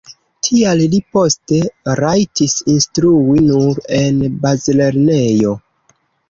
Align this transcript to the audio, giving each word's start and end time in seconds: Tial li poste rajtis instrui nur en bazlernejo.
Tial 0.45 0.79
li 0.93 0.99
poste 1.17 1.59
rajtis 1.99 2.55
instrui 2.77 3.45
nur 3.51 3.83
en 3.99 4.19
bazlernejo. 4.47 5.55